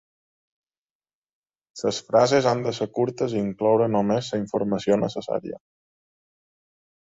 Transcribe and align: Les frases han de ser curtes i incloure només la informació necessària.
Les 1.81 1.99
frases 2.07 2.47
han 2.51 2.63
de 2.67 2.73
ser 2.77 2.87
curtes 2.95 3.35
i 3.37 3.43
incloure 3.49 3.91
només 3.97 4.31
la 4.37 4.41
informació 4.43 4.99
necessària. 5.05 5.61